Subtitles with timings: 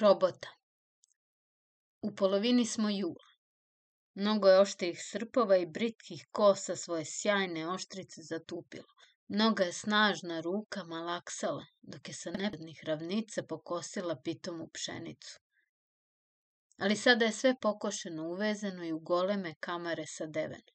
[0.00, 0.48] Robota
[2.02, 3.28] U polovini smo jula.
[4.14, 8.86] Mnogo je oštrih srpova i britkih kosa svoje sjajne oštrice zatupilo.
[9.28, 15.38] Mnoga je snažna ruka malaksala, dok je sa neprednih ravnica pokosila pitomu pšenicu.
[16.78, 20.74] Ali sada je sve pokošeno, uvezeno i u goleme kamare sa devenom.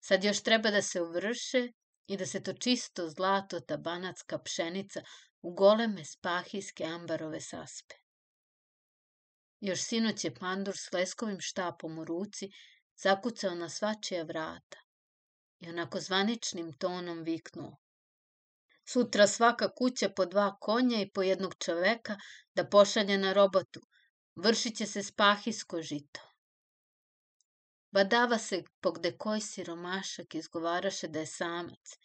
[0.00, 1.68] Sad još treba da se uvrše
[2.06, 5.02] i da se to čisto zlato ta banatska pšenica
[5.42, 7.94] u goleme spahijske ambarove saspe.
[9.60, 12.48] Još sinoć je pandur s leskovim štapom u ruci
[13.02, 14.78] zakucao na svačija vrata
[15.60, 17.76] i onako zvaničnim tonom viknuo.
[18.88, 22.16] Sutra svaka kuća po dva konja i po jednog čoveka
[22.54, 23.80] da pošalje na robotu.
[24.36, 26.20] Vršit će se spahijsko žito.
[27.90, 31.96] Badava se pogde koji siromašak izgovaraše da je samac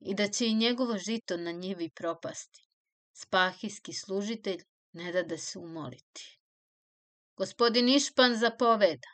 [0.00, 2.63] i da će i njegovo žito na njivi propasti.
[3.16, 6.38] Spahijski služitelj ne da da se umoliti.
[7.36, 9.12] Gospodin Išpan zapoveda.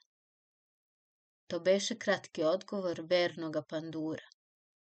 [1.47, 4.27] To beše kratki odgovor vernoga pandura,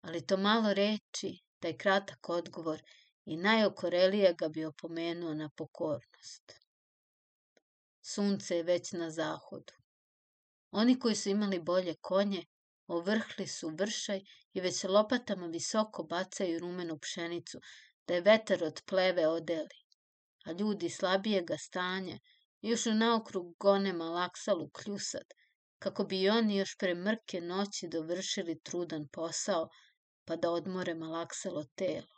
[0.02, 2.81] ali to malo reči, taj kratak odgovor
[3.25, 6.53] i najokorelije ga bi opomenuo na pokornost.
[8.02, 9.73] Sunce je već na zahodu.
[10.71, 12.45] Oni koji su imali bolje konje,
[12.88, 14.21] ovrhli su vršaj
[14.53, 17.59] i već lopatama visoko bacaju rumenu pšenicu,
[18.07, 19.80] da je vetar od pleve odeli.
[20.45, 22.19] A ljudi slabijega stanja
[22.61, 25.27] još u naokrug gone malaksalu kljusad,
[25.80, 29.69] kako bi oni još pre mrke noći dovršili trudan posao,
[30.25, 32.16] pa da odmore malaksalo telo,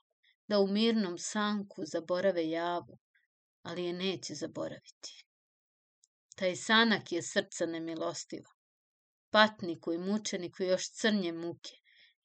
[0.48, 2.98] da u mirnom sanku zaborave javu,
[3.62, 5.26] ali je neće zaboraviti.
[6.36, 8.52] Taj sanak je srca nemilostivo.
[9.30, 11.72] Patniku i mučeniku još crnje muke,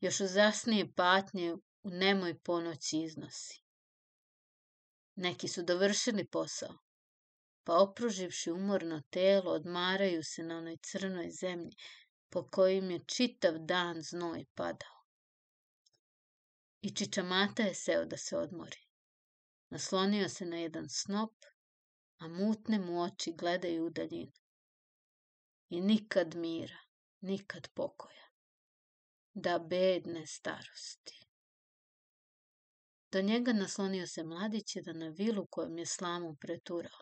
[0.01, 1.55] još uzasnije patnje
[1.89, 3.63] u nemoj ponoći iznosi.
[5.15, 6.79] Neki su dovršili posao,
[7.65, 11.77] pa opruživši umorno telo, odmaraju se na onoj crnoj zemlji
[12.31, 14.99] po kojim je čitav dan znoj padao.
[16.81, 18.83] I Čičamata je seo da se odmori.
[19.71, 21.35] Naslonio se na jedan snop,
[22.19, 24.33] a mutne mu oči gledaju u daljinu.
[25.69, 26.79] I nikad mira,
[27.21, 28.29] nikad pokoja.
[29.35, 31.28] Da bedne starosti.
[33.13, 37.01] Do njega naslonio se mladić jedan na vilu kojom je slamu preturao.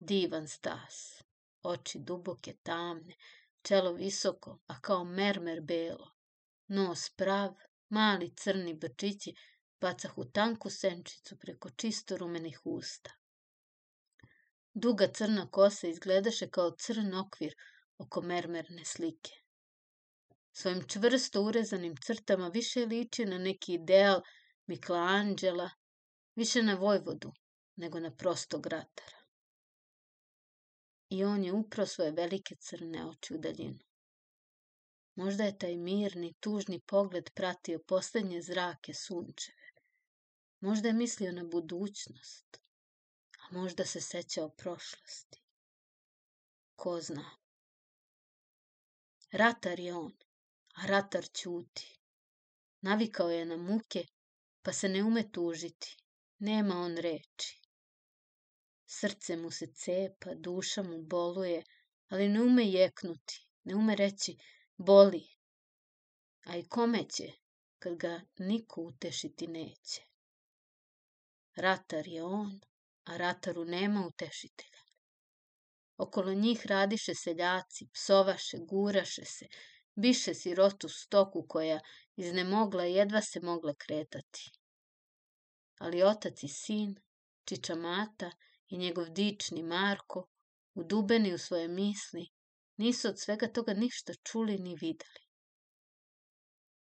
[0.00, 1.22] Divan stas,
[1.62, 3.14] oči duboke, tamne,
[3.62, 6.10] čelo visoko, a kao mermer belo.
[6.68, 7.54] Nos prav,
[7.88, 9.34] mali crni brčići
[9.80, 13.10] bacahu tanku senčicu preko čisto rumenih usta.
[14.74, 17.54] Duga crna kosa izgledaše kao crn okvir
[17.98, 19.32] oko mermerne slike.
[20.52, 24.20] Svojim čvrsto urezanim crtama više liči na neki ideal
[24.66, 25.70] Michelangela,
[26.34, 27.32] više na vojvodu
[27.76, 29.18] nego na prostog ratara.
[31.08, 33.78] I on je uprao svoje velike crne oči u daljinu.
[35.14, 39.68] Možda je taj mirni, tužni pogled pratio poslednje zrake sunčeve.
[40.60, 42.60] Možda je mislio na budućnost,
[43.38, 45.40] a možda se sećao prošlosti.
[46.76, 47.30] Ko zna?
[49.32, 50.12] Ratar je on,
[50.74, 52.00] a ratar ćuti.
[52.80, 54.06] Navikao je na muke
[54.64, 55.96] pa se ne ume tužiti.
[56.38, 57.60] Nema on reči.
[58.86, 61.62] Srce mu se cepa, duša mu boluje,
[62.08, 64.36] ali ne ume jeknuti, ne ume reći
[64.76, 65.24] boli.
[66.46, 67.32] A i kome će,
[67.78, 70.02] kad ga niko utešiti neće.
[71.56, 72.60] Ratar je on,
[73.04, 74.82] a rataru nema utešitelja.
[75.96, 79.46] Okolo njih radiše seljaci, psovaše, guraše se,
[79.94, 81.80] biše sirotu stoku koja
[82.16, 84.50] iznemogla jedva se mogla kretati.
[85.78, 86.94] Ali otac i sin,
[87.44, 88.30] Čičamata
[88.68, 90.28] i njegov dični Marko,
[90.74, 92.26] udubeni u svoje misli,
[92.76, 95.24] nisu od svega toga ništa čuli ni videli.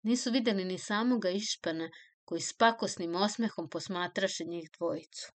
[0.02, 1.90] Nisu videli ni samoga Išpana,
[2.24, 5.32] koji s pakosnim osmehom posmatraše njih dvojicu.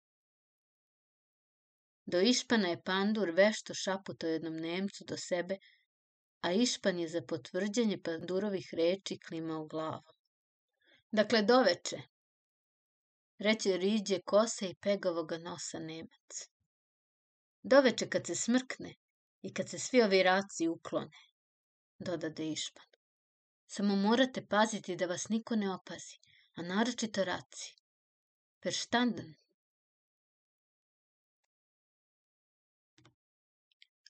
[2.05, 5.57] Do Išpana je pandur vešto šaputao jednom Nemcu do sebe,
[6.41, 10.15] a Išpan je za potvrđenje pandurovih reči klimao glavom.
[11.11, 12.01] Dakle, doveče,
[13.37, 16.49] reće riđe kose i pegavoga nosa Nemac.
[17.63, 18.95] Doveče kad se smrkne
[19.41, 21.17] i kad se svi ovi raci uklone,
[21.99, 22.85] dodade Išpan.
[23.67, 26.17] Samo morate paziti da vas niko ne opazi,
[26.55, 27.75] a naročito raci.
[28.63, 29.35] Verstanden?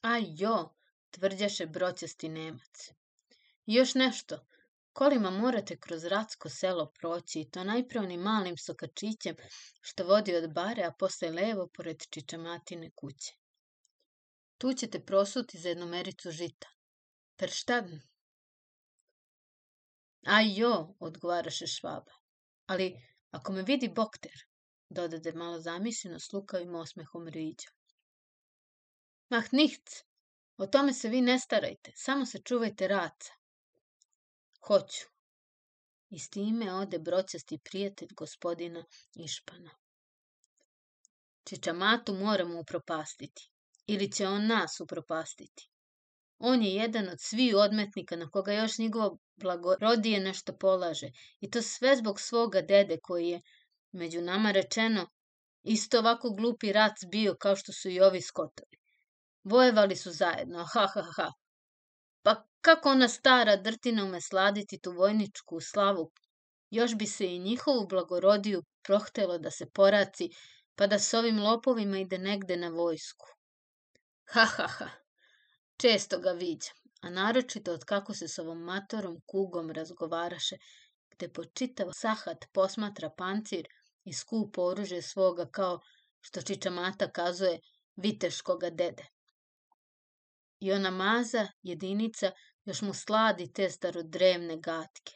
[0.02, 0.74] Aj jo,
[1.10, 2.90] tvrđaše broćasti Nemac.
[3.66, 4.46] I još nešto,
[4.92, 9.36] Kolima morate kroz Ratsko selo proći i to najpre onim malim sokačićem
[9.80, 13.32] što vodi od bare, a posle levo pored Čičamatine kuće.
[14.58, 16.68] Tu ćete prosuti za jednu mericu žita.
[17.36, 17.84] Per šta?
[20.26, 22.12] A jo, odgovaraše švaba.
[22.66, 24.44] Ali ako me vidi bokter,
[24.88, 27.68] dodade malo zamišljeno s lukavim osmehom riđa.
[29.28, 30.04] Mah, nichts,
[30.62, 33.32] o tome se vi ne starajte, samo se čuvajte raca.
[34.66, 35.06] Hoću.
[36.10, 38.84] I s time ode broćasti prijatelj gospodina
[39.14, 39.70] Išpana.
[41.44, 43.50] Čičamatu moramo upropastiti.
[43.86, 45.68] Ili će on nas upropastiti.
[46.38, 51.10] On je jedan od svih odmetnika na koga još njegovo blagorodije nešto polaže.
[51.40, 53.40] I to sve zbog svoga dede koji je,
[53.92, 55.08] među nama rečeno,
[55.62, 58.79] isto ovako glupi rac bio kao što su i ovi skotovi.
[59.44, 61.32] Vojevali su zajedno, ha ha ha.
[62.22, 66.10] Pa kako ona stara drtina ume sladiti tu vojničku slavu,
[66.70, 70.28] još bi se i njihovu blagorodiju prohtelo da se poraci,
[70.74, 73.26] pa da s ovim lopovima ide negde na vojsku.
[74.32, 74.90] Ha, ha, ha.
[75.76, 80.56] Često ga viđam, a naročito od kako se s ovom matorom kugom razgovaraše,
[81.10, 83.66] gde po čitav sahat posmatra pancir
[84.04, 85.80] i skupo oružje svoga kao
[86.20, 87.58] što Čičamata kazuje
[87.96, 89.06] viteškoga dede.
[90.60, 92.32] I ona maza, jedinica,
[92.64, 95.12] još mu sladi te starodrevne gatke.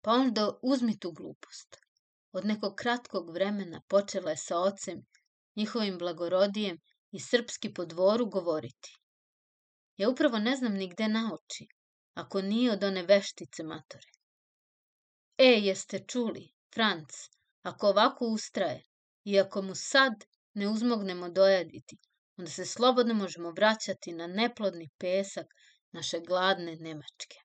[0.00, 1.76] Pa onda uzmi tu glupost.
[2.32, 5.02] Od nekog kratkog vremena počela je sa ocem,
[5.56, 6.78] njihovim blagorodijem
[7.10, 8.98] i srpski po dvoru govoriti.
[9.96, 11.66] Ja upravo ne znam ni gde nauči,
[12.14, 14.08] ako nije od one veštice matore.
[15.38, 17.08] E, jeste čuli, Franc,
[17.62, 18.84] ako ovako ustraje
[19.24, 20.12] i ako mu sad
[20.54, 21.98] ne uzmognemo dojaditi,
[22.36, 25.46] onda se slobodno možemo vraćati na neplodni pesak
[25.92, 27.38] naše gladne Nemačke.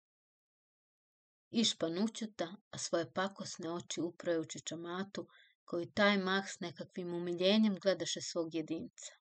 [1.49, 5.27] Išpan učuta, a svoje pakosne oči uproje u čičamatu,
[5.65, 9.13] koji taj mah s nekakvim umiljenjem gledaše svog jedinca.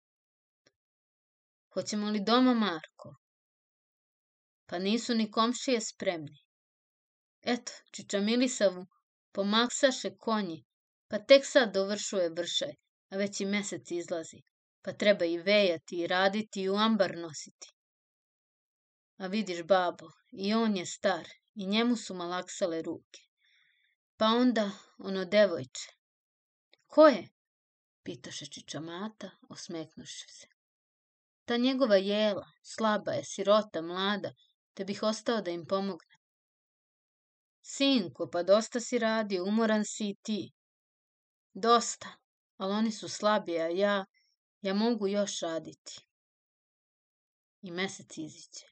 [1.74, 3.14] Hoćemo li doma, Marko?
[4.66, 6.38] Pa nisu ni komšije spremni.
[7.42, 8.86] Eto, čiča Milisavu
[9.32, 10.64] pomaksaše konji,
[11.08, 12.74] pa tek sad dovršuje vršaj,
[13.10, 14.40] a već i mesec izlazi,
[14.86, 17.72] pa treba i vejati i raditi i u ambar nositi.
[19.16, 23.20] A vidiš, babo, i on je star, i njemu su malaksale ruke.
[24.16, 25.90] Pa onda ono devojče.
[26.86, 27.28] Ko je?
[28.02, 30.46] Pitaše čičamata, osmeknuši se.
[31.44, 34.32] Ta njegova jela, slaba je, sirota, mlada,
[34.74, 36.16] te bih ostao da im pomogne.
[37.62, 40.52] Sinko, pa dosta si radio, umoran si i ti.
[41.52, 42.16] Dosta,
[42.56, 44.04] ali oni su slabi, a ja,
[44.66, 46.00] ja mogu još raditi.
[47.62, 48.66] I mesec iziće.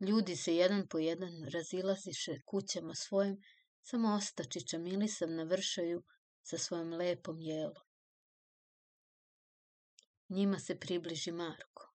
[0.00, 3.42] Ljudi se jedan po jedan razilaziše kućama svojim,
[3.82, 6.02] samo ostačića Milisav na vršaju
[6.42, 7.84] sa svojom lepom jelom.
[10.28, 11.94] Njima se približi Marko.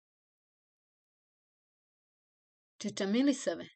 [2.78, 3.70] Čiča Milisave,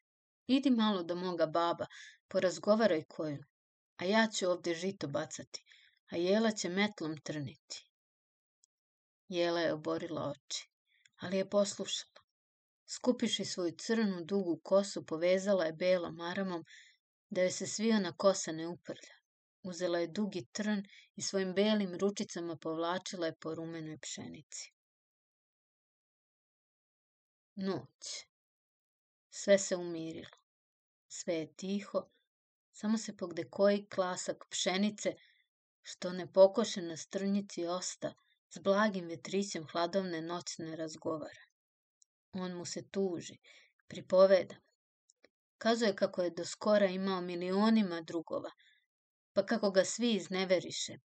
[0.46, 1.86] idi malo do moga baba,
[2.28, 3.44] porazgovaraj koju,
[3.96, 5.64] a ja ću ovde žito bacati,
[6.10, 7.91] a Jela će metlom trniti.
[9.32, 10.68] Jela je oborila oči,
[11.16, 12.20] ali je poslušala.
[12.86, 16.64] Skupiši svoju crnu, dugu kosu, povezala je belom maramom,
[17.30, 19.14] da joj se svijona kosa ne uprlja.
[19.62, 20.82] Uzela je dugi trn
[21.16, 24.72] i svojim belim ručicama povlačila je po rumenoj pšenici.
[27.54, 28.26] Noć.
[29.30, 30.38] Sve se umirilo.
[31.08, 32.02] Sve je tiho,
[32.72, 35.14] samo se pogde koji klasak pšenice,
[35.82, 38.14] što ne pokoše na strnjici osta,
[38.54, 41.44] s blagim vetrićem hladovne noćne razgovara.
[42.32, 43.38] On mu se tuži,
[43.88, 44.54] pripoveda.
[45.58, 48.50] Kazuje kako je do skora imao milionima drugova,
[49.32, 50.98] pa kako ga svi izneveriše.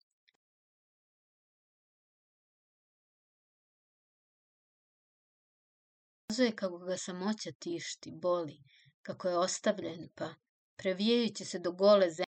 [6.28, 8.58] Kazuje kako ga samoća tišti, boli,
[9.02, 10.34] kako je ostavljen, pa
[10.76, 12.33] previjajući se do gole zemlje,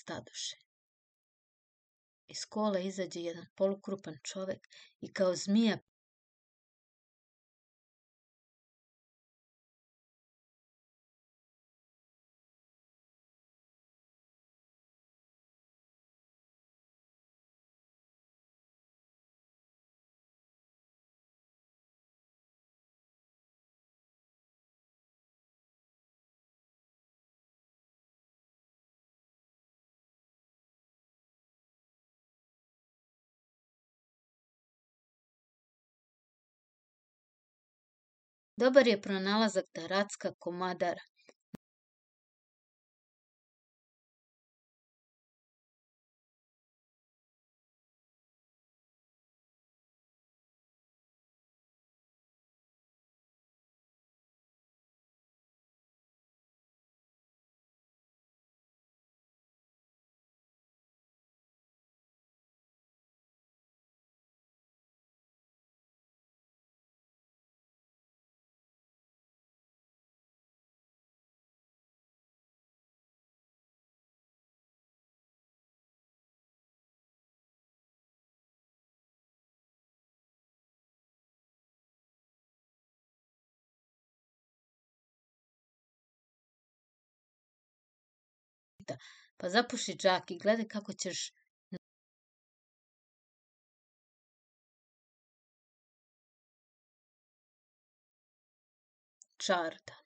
[0.00, 0.56] stadoše.
[2.28, 4.68] Iz kola izađe jedan polukrupan čovek
[5.00, 5.78] i kao zmija
[38.60, 41.00] Dobar je pronalazak Taracka komadara.
[89.36, 91.32] Pa zapuši džak i gledaj kako ćeš
[99.36, 99.96] čarda.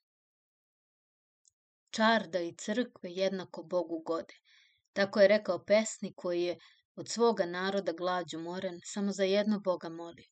[1.90, 4.34] Čarda i crkve jednako Bogu gode.
[4.92, 6.58] Tako je rekao pesnik koji je
[6.96, 10.30] od svoga naroda glađu moren samo za jedno Boga molio.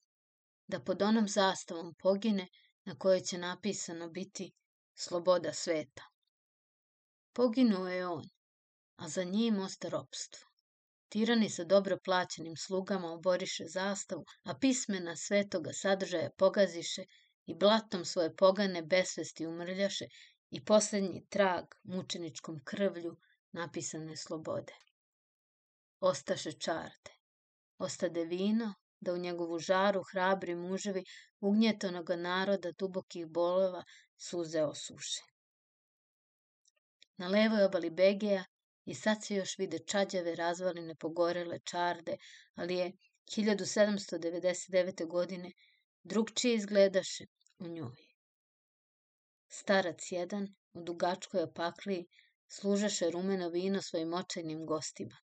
[0.66, 2.48] Da pod onom zastavom pogine
[2.84, 4.52] na kojoj će napisano biti
[4.94, 6.02] sloboda sveta.
[7.32, 8.24] Poginuo je on,
[8.96, 10.48] a za njim osta ropstvo.
[11.08, 17.04] Tirani sa dobro plaćenim slugama oboriše zastavu, a pismena svetoga sadržaja pogaziše
[17.46, 20.04] i blatom svoje pogane besvesti umrljaše
[20.50, 23.16] i poslednji trag mučeničkom krvlju
[23.52, 24.72] napisane slobode.
[26.00, 27.10] Ostaše čarde.
[27.78, 31.04] Ostade vino, da u njegovu žaru hrabri muževi
[31.40, 33.84] ugnjetonoga naroda dubokih bolova
[34.16, 35.22] suze osuše.
[37.16, 38.44] Na levoj obali Begeja
[38.84, 42.16] i sad se još vide čađave razvaline pogorele čarde,
[42.54, 42.92] ali je
[43.36, 45.06] 1799.
[45.06, 45.52] godine
[46.02, 47.24] drugčije izgledaše
[47.58, 47.96] u njoj.
[49.48, 52.06] Starac jedan u dugačkoj opakliji
[52.48, 55.16] služaše rumeno vino svojim očajnim gostima.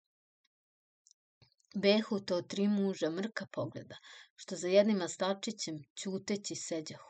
[1.75, 3.97] Behu to tri muža mrka pogleda,
[4.35, 7.09] što za jednim stalčićem ćuteći seđahu.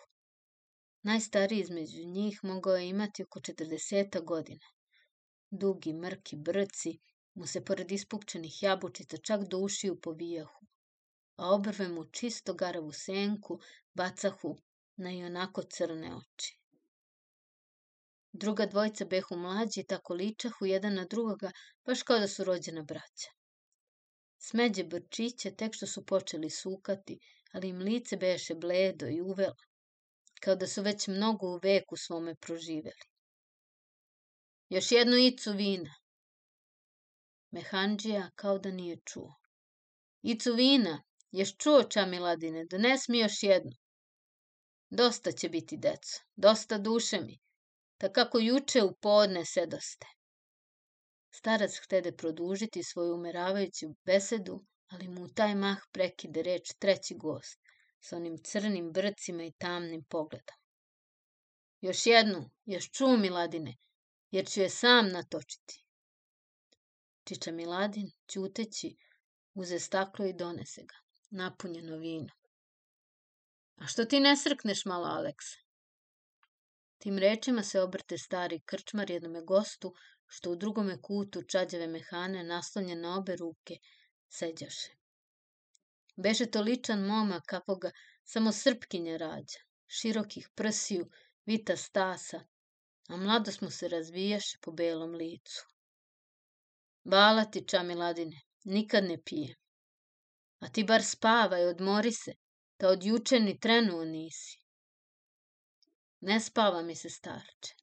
[1.03, 4.65] Najstariji između njih mogao je imati oko 40 godina.
[5.51, 6.91] Dugi, mrki brci
[7.35, 10.65] mu se pored ispupčenih jabučica čak do ušiju povijahu,
[11.35, 13.59] a obrve mu čisto garavu senku
[13.93, 14.51] bacahu
[14.97, 16.59] na i onako crne oči.
[18.31, 21.51] Druga dvojica behu mlađi tako ličahu jedan na drugoga,
[21.85, 23.31] baš kao da su rođena braća.
[24.37, 27.19] Smeđe brčiće tek što su počeli sukati,
[27.51, 29.55] ali im lice beše bledo i uvelo,
[30.41, 33.08] kao da su već mnogo u veku svome proživeli.
[34.69, 35.95] Još jednu icu vina.
[37.51, 39.35] Mehanđija kao da nije čuo.
[40.21, 43.71] Icu vina, ješ čuo ča miladine, dones mi još jednu.
[44.89, 47.39] Dosta će biti, deco, dosta duše mi,
[47.97, 50.07] ta kako juče u podne sedoste.
[51.31, 57.59] Starac htede produžiti svoju umeravajuću besedu, ali mu u taj mah prekide reč treći gost,
[57.99, 60.57] sa onim crnim brcima i tamnim pogledom.
[61.81, 63.75] Još jednu, još čuo miladine,
[64.31, 65.85] jer ću je sam natočiti.
[67.23, 68.95] Čiča Miladin, ćuteći,
[69.53, 70.95] uze staklo i donese ga,
[71.29, 72.33] napunjeno vino.
[73.75, 75.57] A što ti ne srkneš malo, Aleksa?
[76.97, 79.93] Tim rečima se obrte stari krčmar jednome gostu,
[80.27, 83.77] što u drugome kutu čađave mehane naslonjen na obe ruke
[84.27, 84.91] seđaše.
[86.15, 87.91] Beše to ličan momak kakvoga
[88.23, 91.09] samo srpkinja rađa, širokih prsiju,
[91.45, 92.43] vita stasa,
[93.09, 95.65] a mladost mu se razvijaše po belom licu.
[97.03, 99.55] Vala ti, čamiladine, nikad ne pije.
[100.59, 102.33] A ti bar spavaj, odmori se,
[102.79, 104.59] da od juče ni trenuo nisi.
[106.21, 107.75] Ne spava mi se starče.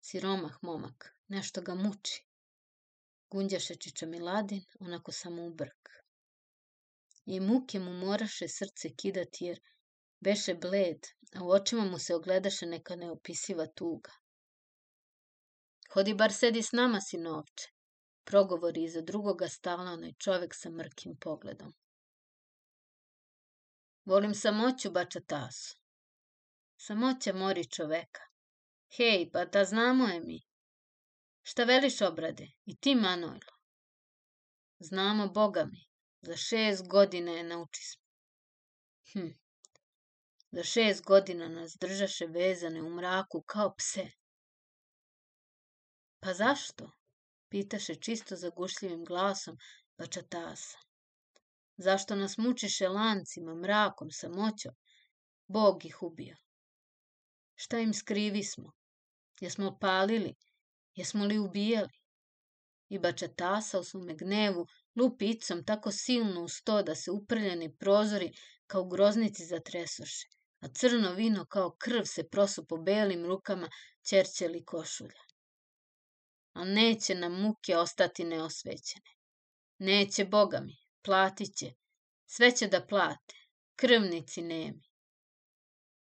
[0.00, 2.22] Siromah momak, nešto ga muči.
[3.30, 5.88] Gunđaše čiča Miladin, onako samo u brk.
[7.26, 9.60] I muke mu moraše srce kidati, jer
[10.26, 14.12] Beše bled, a u očima mu se ogledaše neka neopisiva tuga.
[15.92, 17.68] Hodi bar sedi s nama, sinovče.
[18.24, 21.72] progovori iza drugoga stalno onaj čovek sa mrkim pogledom.
[24.04, 25.78] Volim samoću, bača tasu.
[26.76, 28.26] Samoća mori čoveka.
[28.96, 30.42] Hej, pa da znamo je mi.
[31.42, 32.52] Šta veliš obrade?
[32.64, 33.56] I ti, Manojlo?
[34.78, 35.88] Znamo Boga mi.
[36.20, 38.04] Za šest godina je naučismo.
[39.12, 39.45] Hm.
[40.56, 44.04] Za šest godina nas držaše vezane u mraku kao pse.
[46.20, 46.90] Pa zašto?
[47.48, 49.58] Pitaše čisto zagušljivim glasom
[49.98, 50.78] bačatasa.
[51.76, 54.72] Zašto nas mučiše lancima, mrakom, samoćom?
[55.46, 56.36] Bog ih ubio.
[57.54, 58.72] Šta im skrivi smo?
[59.40, 60.34] Jesmo palili?
[60.94, 62.00] Jesmo li ubijali?
[62.88, 66.52] I bačatasa u svome gnevu lupicom tako silno uz
[66.86, 68.32] da se uprljeni prozori
[68.66, 73.68] kao groznici zatresoše, a crno vino kao krv se prosu po belim rukama
[74.02, 75.22] ćerćeli košulja.
[76.52, 79.10] A neće nam muke ostati neosvećene.
[79.78, 81.72] Neće, Boga mi, platit će.
[82.26, 83.34] Sve će da plate.
[83.76, 84.90] Krvnici nemi.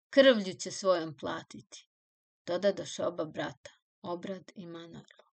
[0.10, 1.88] Krvlju će svojom platiti.
[2.46, 3.72] Dodadoše oba brata,
[4.02, 5.26] Obrad i Manojlo.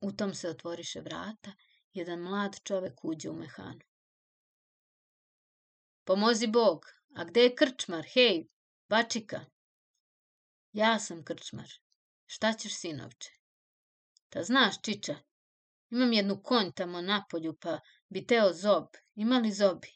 [0.00, 1.52] U tom se otvoriše vrata,
[1.92, 3.80] jedan mlad čovek uđe u mehanu.
[6.04, 8.46] Pomozi Bog, a gde je krčmar, hej,
[8.88, 9.44] bačika?
[10.72, 11.68] Ja sam krčmar.
[12.26, 13.30] Šta ćeš, sinovče?
[14.28, 15.16] Ta znaš, čiča,
[15.90, 18.86] imam jednu konj tamo napolju, pa bi teo zob.
[19.14, 19.92] Ima li zobi?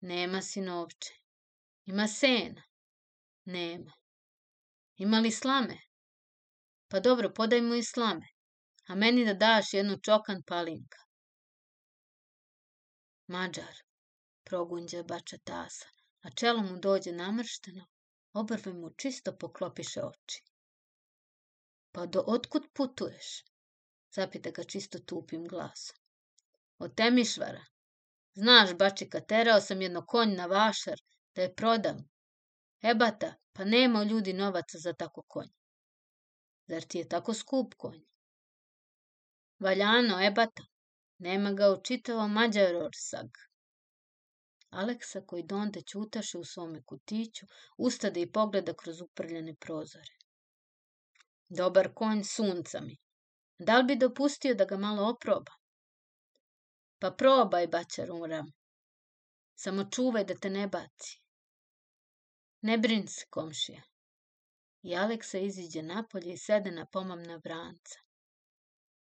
[0.00, 1.14] Nema, sinovče.
[1.84, 2.62] Ima sena?
[3.44, 3.92] Nema.
[4.96, 5.78] Ima li slame?
[6.88, 8.26] Pa dobro, podaj mu i slame,
[8.88, 10.98] a meni da daš jednu čokan palinka.
[13.26, 13.74] Mađar,
[14.44, 15.88] progunđa bača tasa,
[16.26, 17.84] a čelo mu dođe namršteno,
[18.32, 20.40] obrve mu čisto poklopiše oči.
[21.92, 23.28] Pa do otkud putuješ?
[24.14, 25.96] Zapita ga čisto tupim glasom.
[26.78, 27.64] Od Temišvara.
[28.34, 30.98] Znaš, bačika, terao sam jedno konj na vašar,
[31.34, 32.02] da je prodam.
[32.82, 35.48] Ebata, pa nema ljudi novaca za tako konj.
[36.66, 38.00] Zar ti je tako skup konj?
[39.58, 40.66] Valjano, ebata.
[41.18, 43.30] Nema ga u čitavom Mađarorsag.
[44.82, 50.14] Aleksa, koji donde ćutaše u svome kutiću, ustade i pogleda kroz uprljene prozore.
[51.48, 52.96] Dobar konj sunca mi.
[53.58, 55.52] Da li bi dopustio da ga malo oproba?
[56.98, 58.52] Pa probaj, baćar umram.
[59.54, 61.20] Samo čuvaj da te ne baci.
[62.60, 63.82] Ne brin se, komšija.
[64.82, 67.98] I Aleksa iziđe napolje i sede na pomamna vranca.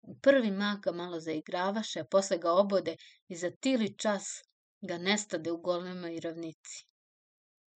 [0.02, 2.96] U prvi mah ga malo zaigravaše, a posle ga obode
[3.28, 4.42] i za tili čas
[4.82, 6.86] ga nestade u golemoj ravnici.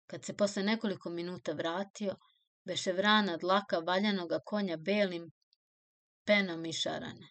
[0.07, 2.15] Kad se posle nekoliko minuta vratio,
[2.65, 5.31] beše vrana dlaka valjanoga konja belim
[6.25, 7.27] penom i šarana.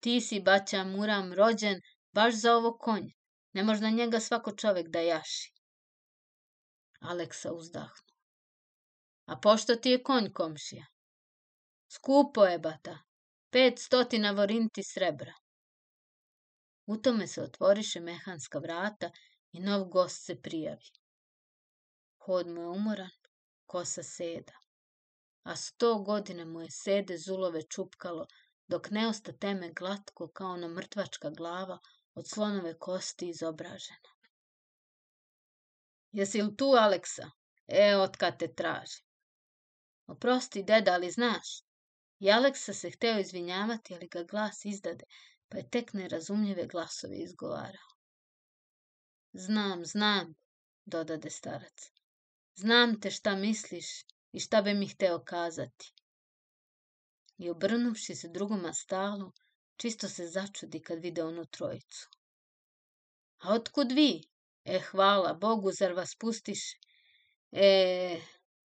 [0.00, 1.80] Ti si, baća Muram, rođen
[2.12, 3.06] baš za ovo konj.
[3.52, 5.52] Ne možda njega svako čovek da jaši.
[7.00, 8.12] Aleksa uzdahnu.
[9.26, 10.86] A pošto ti je konj, komšija?
[11.88, 12.98] Skupo je, bata.
[13.50, 15.32] Pet stotina vorinti srebra.
[16.86, 19.10] U tome se otvoriše mehanska vrata
[19.52, 20.90] i nov gost se prijavi.
[22.26, 23.10] Hod mu je umoran,
[23.66, 24.52] kosa seda.
[25.42, 28.26] A sto godina mu je sede zulove čupkalo,
[28.66, 31.78] dok ne osta teme glatko kao ona mrtvačka glava
[32.14, 34.14] od slonove kosti izobražena.
[36.12, 37.30] Jesi li tu, Aleksa?
[37.66, 39.02] E, otkad te traži.
[40.06, 41.60] Oprosti, deda, ali znaš?
[42.18, 45.04] I Aleksa se hteo izvinjavati, ali ga glas izdade,
[45.48, 47.90] pa je tek nerazumljive glasove izgovarao.
[49.32, 50.34] Znam, znam,
[50.84, 51.90] dodade starac.
[52.54, 53.86] Znam te šta misliš
[54.32, 55.92] i šta bi mi hteo kazati.
[57.38, 59.32] I obrnuvši se drugoma stalu,
[59.76, 62.08] čisto se začudi kad vide onu trojicu.
[63.38, 64.22] A otkud vi?
[64.64, 66.78] E, hvala Bogu, zar vas pustiše?
[67.52, 68.20] E,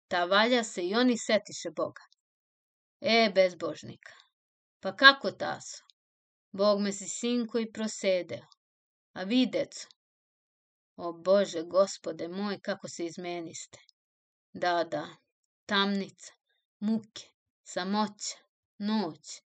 [0.07, 2.01] ta valja se i oni setiše Boga.
[3.01, 4.13] E, bezbožnika,
[4.79, 5.84] pa kako taso?
[6.59, 8.45] Bog me si sinko i prosedeo.
[9.13, 9.87] A vi, deco?
[10.95, 13.79] O Bože, gospode moj, kako se izmeniste.
[14.53, 15.05] Da, da,
[15.65, 16.33] tamnica,
[16.79, 17.25] muke,
[17.63, 18.37] samoća,
[18.77, 19.41] noć.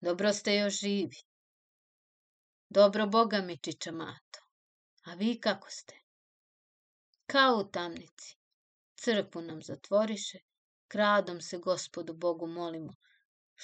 [0.00, 1.20] Dobro ste još živi.
[2.68, 4.40] Dobro Boga mi, čiča mato.
[5.04, 5.94] A vi kako ste?
[7.26, 8.36] Kao u tamnici.
[8.96, 10.38] Crkvu nam zatvoriše,
[10.88, 12.94] kradom se gospodu Bogu molimo.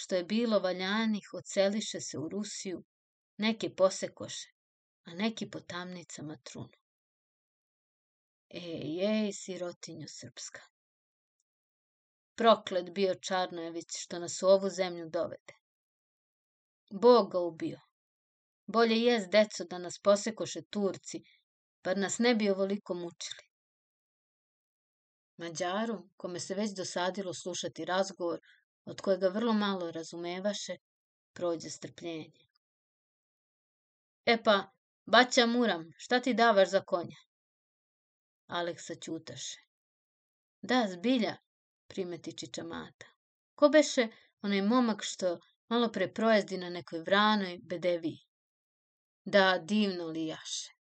[0.03, 2.85] Što je bilo valjanih, odseliše se u Rusiju,
[3.37, 4.49] neki posekoše,
[5.05, 6.79] a neki po tamnicama trunu.
[8.49, 10.63] Ej, ej, sirotinjo srpska.
[12.35, 15.55] Proklet bio Čarnojević što nas u ovu zemlju dovede.
[16.91, 17.81] Bog ga ubio.
[18.67, 21.21] Bolje jest, deco, da nas posekoše Turci,
[21.85, 23.45] bar nas ne bi ovoliko mučili.
[25.37, 28.41] Mađaru, kome se već dosadilo slušati razgovor,
[28.85, 30.77] od kojega vrlo malo razumevaše,
[31.33, 32.47] prođe strpljenje.
[34.25, 34.71] E pa,
[35.07, 37.17] baća Muram, šta ti davaš za konja?
[38.47, 39.59] Aleksa ćutaše.
[40.63, 41.37] Da, zbilja,
[41.87, 43.07] primeti Čičamata.
[43.55, 44.09] Ko beše
[44.43, 45.39] onaj momak što
[45.69, 48.19] malo pre projezdi na nekoj vranoj bedeviji?
[49.25, 50.80] Da, divno li jaše.